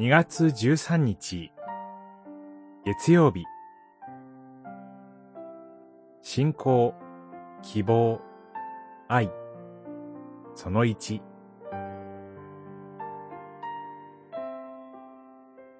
[0.00, 1.52] 2月13日、
[2.86, 3.44] 月曜日。
[6.22, 6.94] 信仰、
[7.60, 8.18] 希望、
[9.08, 9.30] 愛。
[10.54, 11.20] その1。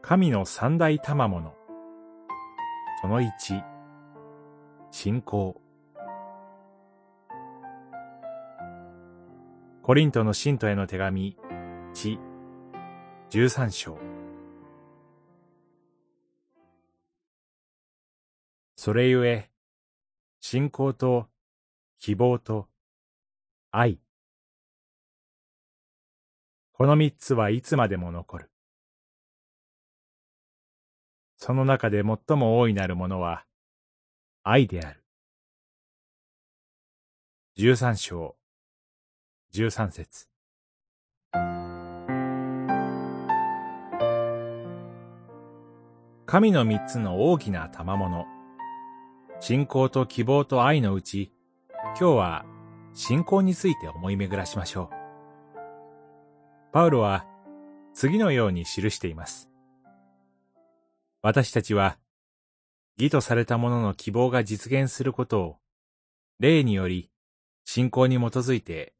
[0.02, 1.54] 神の三大賜物。
[3.00, 3.64] その1。
[4.90, 5.58] 信仰。
[9.80, 11.38] コリントの信徒への手紙、
[11.94, 12.18] 地、
[13.30, 14.09] 十三章。
[18.82, 19.50] それゆえ、
[20.40, 21.28] 信仰と
[21.98, 22.66] 希望と
[23.70, 24.00] 愛。
[26.72, 28.50] この三つはいつまでも残る。
[31.36, 33.44] その中で最も大いなるものは
[34.44, 35.04] 愛である。
[37.56, 38.34] 十三章
[39.50, 40.26] 十三節
[46.24, 48.39] 神の三つの大きな賜物
[49.40, 51.32] 信仰と希望と愛のうち
[51.98, 52.44] 今日は
[52.94, 54.96] 信仰について思い巡らしましょう
[56.72, 57.26] パウロは
[57.94, 59.48] 次のように記しています
[61.22, 61.98] 私たちは
[62.98, 65.56] 義とされた者の希望が実現することを
[66.38, 67.10] 霊により
[67.64, 68.94] 信仰に基づいて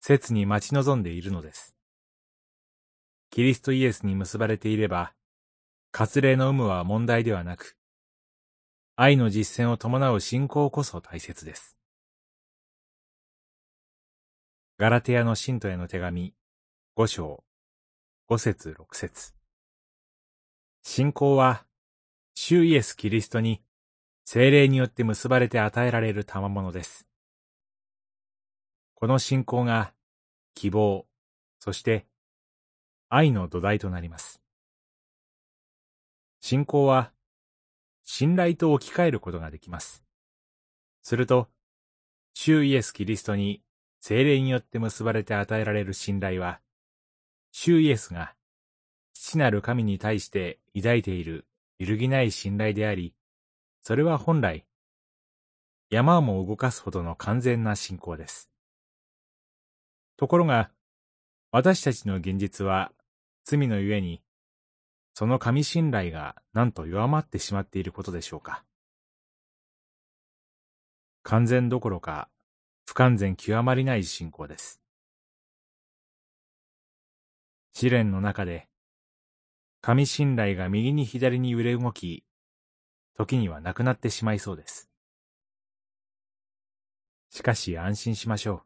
[0.00, 1.74] 切に待ち望んでいるのです。
[3.30, 5.12] キリストイエスに結ばれていれば、
[5.92, 7.76] 割礼の有無は問題ではなく、
[9.02, 11.74] 愛の実践を伴う信仰こそ大切です。
[14.76, 16.34] ガラテヤの信徒への手紙、
[16.96, 17.42] 五章、
[18.26, 19.32] 五節六節。
[20.82, 21.64] 信仰は、
[22.34, 23.62] 主イエス・キリストに、
[24.26, 27.08] 精霊によって結ばれて与えられる賜物です。
[28.92, 29.94] この信仰が
[30.54, 31.06] 希望、
[31.58, 32.06] そして
[33.08, 34.42] 愛の土台となります。
[36.42, 37.14] 信仰は
[38.12, 40.02] 信頼と置き換えることができます。
[41.00, 41.48] すると、
[42.34, 43.62] 主イエス・キリストに
[44.00, 46.60] 精霊によって結ばれて与えられる信頼は、
[47.52, 48.34] 主イエスが
[49.12, 51.46] 父なる神に対して抱いている
[51.78, 53.14] 揺るぎない信頼であり、
[53.80, 54.66] それは本来、
[55.88, 58.50] 山も動かすほどの完全な信仰です。
[60.16, 60.72] ところが、
[61.52, 62.90] 私たちの現実は、
[63.44, 64.20] 罪のゆえに、
[65.14, 68.64] その神信頼がなんと弱まってしまっていることでしょうか。
[71.22, 72.28] 完全どころか、
[72.86, 74.80] 不完全極まりない信仰です。
[77.72, 78.68] 試練の中で、
[79.80, 82.24] 神信頼が右に左に揺れ動き、
[83.16, 84.90] 時にはなくなってしまいそうです。
[87.30, 88.62] しかし安心しましょう。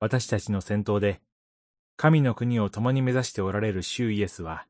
[0.00, 1.20] 私たちの先頭で、
[1.96, 4.66] 神の国を共に目指しておられる主イエスは、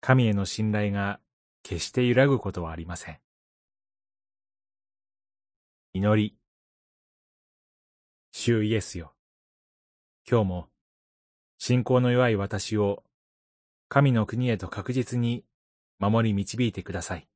[0.00, 1.20] 神への信頼が
[1.62, 3.18] 決して揺らぐことはありません。
[5.92, 6.36] 祈り。
[8.32, 9.14] 主イエスよ。
[10.30, 10.68] 今日も、
[11.58, 13.02] 信仰の弱い私を、
[13.88, 15.44] 神の国へと確実に
[15.98, 17.28] 守り導いてください。